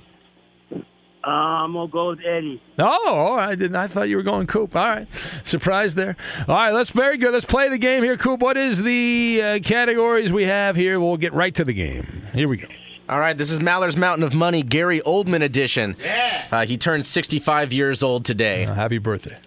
[1.21, 2.61] Uh, I'm gonna go with Eddie.
[2.77, 3.75] Oh, I didn't.
[3.75, 4.73] I thought you were going Coop.
[4.75, 5.07] All right,
[5.43, 6.15] surprise there.
[6.47, 7.33] All right, let's very good.
[7.33, 8.39] Let's play the game here, Coop.
[8.39, 10.99] What is the uh, categories we have here?
[10.99, 12.23] We'll get right to the game.
[12.33, 12.67] Here we go.
[13.09, 15.97] All right, this is Maller's Mountain of Money, Gary Oldman edition.
[15.99, 16.45] Yeah.
[16.51, 18.65] Uh, he turned 65 years old today.
[18.65, 19.37] Uh, happy birthday.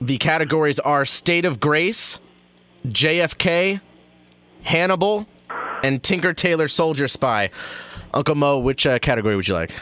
[0.00, 2.18] The categories are State of Grace,
[2.88, 3.80] JFK,
[4.64, 5.28] Hannibal,
[5.84, 7.50] and Tinker Tailor Soldier Spy.
[8.12, 9.72] Uncle Mo, which uh, category would you like?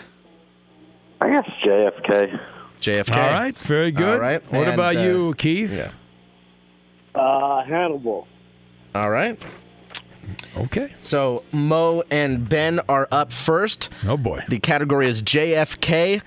[1.20, 2.40] I guess JFK.
[2.80, 3.16] JFK.
[3.16, 4.14] All right, very good.
[4.14, 4.42] All right.
[4.52, 5.72] What and, about uh, you, Keith?
[5.72, 5.92] Yeah.
[7.14, 8.26] Uh, Hannibal.
[8.94, 9.38] All right.
[10.56, 10.94] Okay.
[10.98, 13.88] So Mo and Ben are up first.
[14.06, 14.44] Oh boy.
[14.48, 16.22] The category is JFK.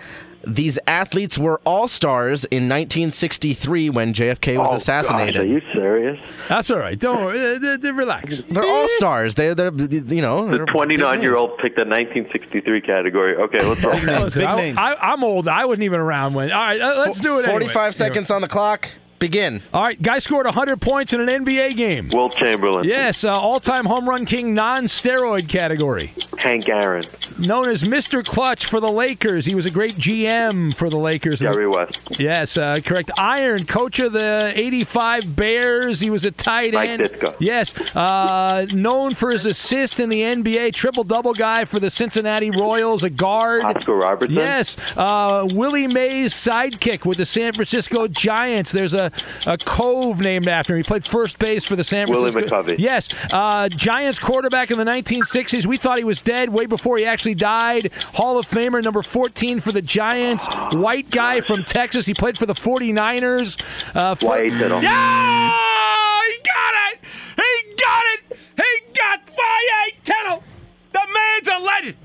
[0.45, 5.35] These athletes were all stars in 1963 when JFK was oh, assassinated.
[5.35, 6.19] Gosh, are you serious?
[6.49, 6.99] That's all right.
[6.99, 7.55] Don't worry.
[7.55, 8.41] Uh, uh, relax.
[8.43, 9.35] They're all stars.
[9.35, 10.47] They, they're, you know.
[10.49, 13.35] The 29 year old picked the 1963 category.
[13.35, 14.23] Okay, let's roll.
[14.23, 15.47] Listen, I, I, I'm old.
[15.47, 16.51] I wasn't even around when.
[16.51, 17.45] All right, uh, let's do it.
[17.45, 17.91] 45 anyway.
[17.91, 18.89] seconds on the clock.
[19.23, 19.63] Begin.
[19.73, 22.09] All right, guy scored 100 points in an NBA game.
[22.11, 22.83] Wilt Chamberlain.
[22.83, 26.13] Yes, uh, all-time home run king, non-steroid category.
[26.37, 27.05] Hank Aaron.
[27.37, 28.23] Known as Mr.
[28.23, 31.39] Clutch for the Lakers, he was a great GM for the Lakers.
[31.39, 31.97] Jerry West.
[32.19, 33.11] Yes, uh, correct.
[33.17, 36.01] Iron, coach of the '85 Bears.
[36.01, 37.03] He was a tight Mike end.
[37.03, 37.35] Ditka.
[37.39, 43.05] Yes, uh, known for his assist in the NBA, triple-double guy for the Cincinnati Royals,
[43.05, 43.63] a guard.
[43.63, 44.35] Oscar Robertson.
[44.35, 48.73] Yes, uh, Willie Mays' sidekick with the San Francisco Giants.
[48.73, 49.12] There's a,
[49.45, 50.77] a cove named after him.
[50.79, 52.39] He played first base for the San Francisco.
[52.39, 52.49] Willie.
[52.49, 52.75] McCovey.
[52.79, 55.65] Yes, uh, Giants quarterback in the 1960s.
[55.65, 57.91] We thought he was dead way before he actually died.
[58.13, 60.47] Hall of Famer, number 14 for the Giants.
[60.73, 62.05] White guy from Texas.
[62.05, 63.59] He played for the 49ers.
[63.95, 64.81] Uh, for- Why Tittle.
[64.81, 66.99] yeah, he got it.
[67.35, 68.37] He got it.
[68.55, 69.91] He got Y.A.
[70.03, 70.43] Tittle.
[70.91, 71.95] The man's a legend.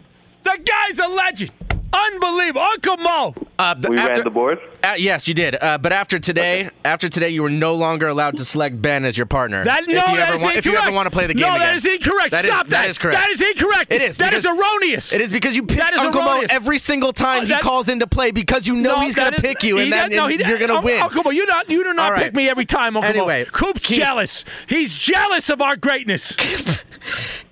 [0.44, 1.50] The guy's a legend.
[1.92, 2.60] Unbelievable.
[2.60, 3.34] Uncle Mo.
[3.58, 4.58] Uh, We ran the board.
[4.84, 5.56] Uh, yes, you did.
[5.60, 9.16] Uh, but after today, after today, you were no longer allowed to select Ben as
[9.16, 9.64] your partner.
[9.64, 10.58] That, if no, you that ever is incorrect.
[10.58, 11.60] If you ever want to play the game no, again.
[11.60, 12.30] that is incorrect.
[12.32, 12.82] That is- Stop that.
[12.82, 13.18] That is correct.
[13.20, 13.90] That is incorrect.
[13.92, 14.18] It is.
[14.18, 15.12] That is erroneous.
[15.12, 16.50] It is because you pick Uncle erroneous.
[16.52, 19.32] Mo every single time Oh, he calls into play because you know No, he's going
[19.32, 21.00] to pick you and then no, he you're going to win.
[21.00, 22.24] Uncle Mo, you not you do not All right.
[22.24, 23.50] pick me every time, Uncle Anyway, Mo.
[23.50, 24.44] Coop's Keith- jealous.
[24.68, 26.36] He's jealous of our greatness.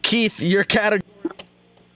[0.03, 1.03] Keith, your category.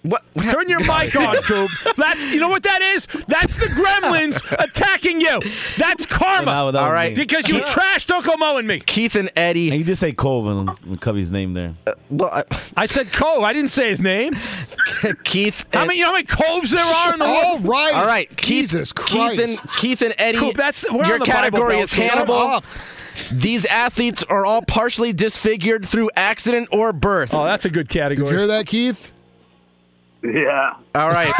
[0.03, 0.23] What?
[0.33, 1.71] what Turn your mic on, Coop.
[1.99, 3.07] That's you know what that is?
[3.29, 5.41] That's the gremlins attacking you.
[5.77, 6.45] That's karma.
[6.47, 7.11] That- that All right.
[7.11, 7.15] me.
[7.23, 8.81] Because you trashed Uncle Mo and me.
[8.81, 9.69] Keith and Eddie.
[9.69, 11.75] And you did say Colvin on Covey's name there.
[11.87, 12.45] Uh, well, I,
[12.79, 13.43] I said Cove.
[13.43, 14.35] I didn't say his name.
[15.25, 15.67] Keith.
[15.73, 17.65] How and- many you know how many coves there are in the All world?
[17.69, 17.95] right.
[17.95, 19.37] All right, Jesus Keith, Christ.
[19.37, 20.39] Keith and Keith and Eddie.
[20.39, 22.63] Coop, that's- we're your on the Bible category Belt, is Hannibal.
[23.33, 27.35] These athletes are all partially disfigured through accident or birth.
[27.35, 28.31] Oh, that's a good Did you category.
[28.31, 29.13] hear that, Keith?
[30.23, 30.75] Yeah.
[30.95, 31.33] All right.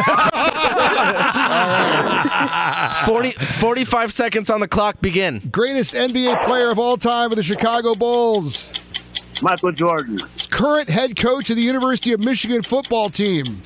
[3.07, 5.01] 40, 45 seconds on the clock.
[5.01, 5.49] Begin.
[5.53, 8.73] Greatest NBA player of all time with the Chicago Bulls.
[9.43, 10.21] Michael Jordan.
[10.51, 13.63] Current head coach of the University of Michigan football team.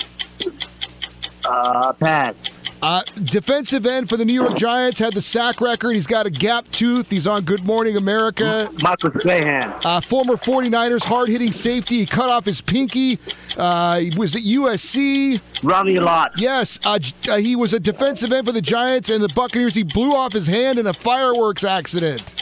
[1.44, 2.36] Uh, Pat.
[2.82, 5.94] Uh, defensive end for the New York Giants had the sack record.
[5.94, 7.08] He's got a gap tooth.
[7.08, 8.70] He's on Good Morning America.
[8.74, 9.72] Michael Strahan.
[9.82, 11.96] Uh, former 49ers hard hitting safety.
[12.00, 13.18] He cut off his pinky.
[13.56, 15.40] Uh, he was at USC.
[15.62, 16.32] Ronnie Lott.
[16.36, 16.98] Yes, uh,
[17.30, 19.74] uh, he was a defensive end for the Giants and the Buccaneers.
[19.74, 22.34] He blew off his hand in a fireworks accident.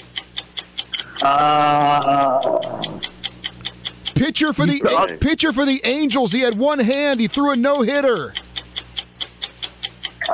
[1.22, 2.98] Uh,
[4.16, 6.32] Pitcher for the pitcher for the Angels.
[6.32, 7.20] He had one hand.
[7.20, 8.34] He threw a no hitter.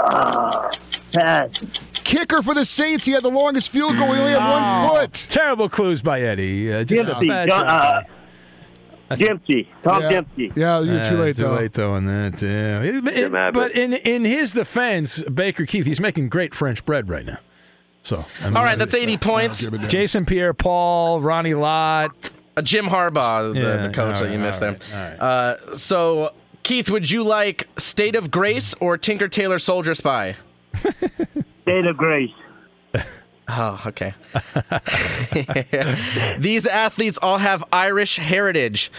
[0.04, 0.70] Uh,
[1.12, 1.50] pass.
[2.04, 3.04] Kicker for the Saints.
[3.04, 4.12] He had the longest field goal.
[4.12, 5.12] He only had one foot.
[5.28, 6.72] Terrible clues by Eddie.
[6.72, 7.28] Uh, just a Dempsey.
[7.28, 8.02] bad John, uh,
[9.16, 9.68] Dempsey.
[9.82, 10.08] Tom Yeah.
[10.10, 10.52] Dempsey.
[10.54, 11.54] Yeah, you're too Uh, late too though.
[11.54, 12.42] late though on that.
[12.42, 12.82] Yeah.
[12.82, 17.38] It- but in in his defense, Baker Keith, he's making great French bread right now.
[18.02, 19.66] So I mean, All right, that's 80 points.
[19.88, 22.12] Jason Pierre-Paul, Ronnie Lott,
[22.56, 25.16] Uh, Jim Harbaugh, the, Yeah, the coach all that you missed all there.
[25.20, 26.32] Uh, so,
[26.62, 30.34] Keith, would you like State of Grace or Tinker Tailor Soldier Spy?
[31.62, 32.30] State of Grace.
[33.50, 34.12] Oh, okay.
[36.38, 38.92] These athletes all have Irish heritage.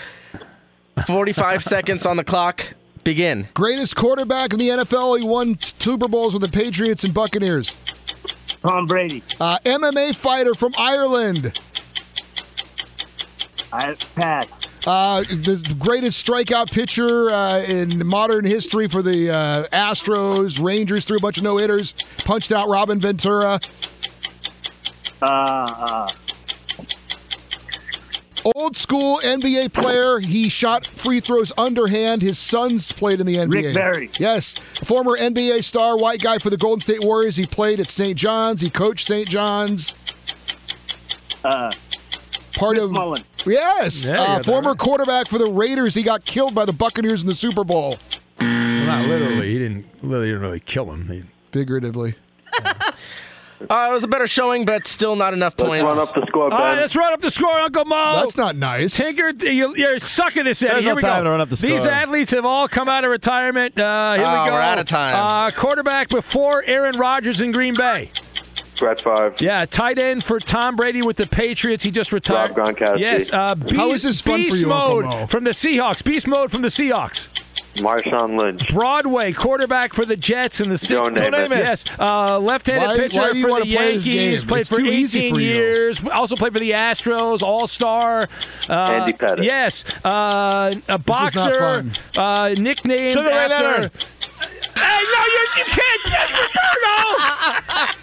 [1.06, 2.74] 45 seconds on the clock.
[3.04, 3.48] Begin.
[3.54, 5.20] Greatest quarterback in the NFL.
[5.20, 7.78] He won t- Super Bowls with the Patriots and Buccaneers.
[8.64, 9.24] Tom Brady.
[9.40, 11.56] Uh, MMA fighter from Ireland.
[13.72, 14.48] I pass.
[14.88, 21.18] Uh, the greatest strikeout pitcher uh, in modern history for the uh, Astros, Rangers, threw
[21.18, 21.94] a bunch of no hitters,
[22.26, 23.60] punched out Robin Ventura.
[25.22, 26.12] Uh, uh,
[28.56, 30.20] Old school NBA player.
[30.20, 32.22] He shot free throws underhand.
[32.22, 33.52] His sons played in the NBA.
[33.54, 34.12] Rick Barry.
[34.18, 34.56] Yes.
[34.86, 37.36] Former NBA star, white guy for the Golden State Warriors.
[37.36, 38.18] He played at St.
[38.18, 38.62] John's.
[38.62, 39.28] He coached St.
[39.28, 39.94] John's.
[41.44, 41.72] uh,
[42.60, 42.92] Part of.
[42.92, 43.24] Mullin.
[43.46, 44.10] Yes.
[44.12, 44.78] Uh, former right.
[44.78, 45.96] quarterback for the Raiders.
[45.96, 47.98] He got killed by the Buccaneers in the Super Bowl.
[48.40, 49.52] Well, not literally.
[49.54, 49.86] He didn't.
[50.02, 51.08] Really, didn't really kill him.
[51.08, 52.16] He, Figuratively.
[53.70, 55.84] Uh, it was a better showing, but still not enough Let's points.
[55.84, 56.78] run up the score, All right, Ben.
[56.78, 58.14] let's run up the score, Uncle Mo.
[58.16, 58.96] That's not nice.
[58.96, 60.72] Tinker, you, you're sucking this, Eddie.
[60.76, 61.24] There's Here no we time go.
[61.26, 63.78] to run up the These athletes have all come out of retirement.
[63.78, 64.54] Uh, here Oh, we go.
[64.54, 65.14] we're out of time.
[65.14, 68.14] Uh, quarterback before Aaron Rodgers in Green Bay.
[68.80, 69.36] Brett Favre.
[69.40, 71.84] Yeah, tight end for Tom Brady with the Patriots.
[71.84, 72.56] He just retired.
[72.58, 73.00] Rob Gronkowski.
[73.00, 73.30] Yes.
[73.32, 75.28] Uh, beast, How is this fun for beast you, Uncle mode Mo?
[75.28, 76.04] from the Seahawks.
[76.04, 77.28] Beast mode from the Seahawks.
[77.76, 78.68] Marshawn Lynch.
[78.74, 81.24] Broadway quarterback for the Jets in the Joe sixth.
[81.24, 81.50] Namath.
[81.50, 84.42] Yes, uh, left-handed Why- pitcher why do you for wanna the play this Yankees.
[84.42, 84.48] game?
[84.50, 85.48] Played It's for too 18 easy for you.
[85.54, 86.02] years.
[86.12, 87.42] Also played for the Astros.
[87.44, 88.28] All-star.
[88.68, 89.44] Uh, Andy Pettitte.
[89.44, 91.60] Yes, uh, a boxer.
[91.60, 91.98] fun.
[92.18, 93.54] Uh, nicknamed Sugar after.
[93.66, 93.92] Leonard.
[94.80, 96.04] Hey, no, you, you can't.
[96.06, 96.96] Roberto!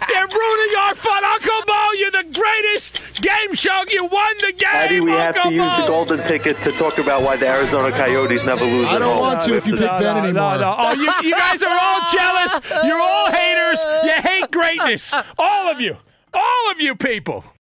[0.09, 1.91] You're ruining our fun, Uncle Mo.
[1.97, 3.83] You're the greatest game show.
[3.89, 5.81] You won the game, Eddie, we have to Uncle use Mo.
[5.81, 9.19] the golden ticket to talk about why the Arizona Coyotes never lose I don't home.
[9.19, 10.57] want to if you pick no, Ben no, anymore.
[10.57, 10.75] No, no.
[10.79, 12.59] Oh, you, you guys are all jealous.
[12.85, 13.79] You're all haters.
[14.03, 15.13] You hate greatness.
[15.37, 15.97] All of you.
[16.33, 17.43] All of you people.